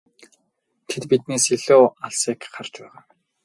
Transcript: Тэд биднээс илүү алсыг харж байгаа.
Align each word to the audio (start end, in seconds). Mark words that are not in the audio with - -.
Тэд 0.89 1.03
биднээс 1.11 1.45
илүү 1.55 1.83
алсыг 2.05 2.39
харж 2.53 2.73
байгаа. 2.81 3.01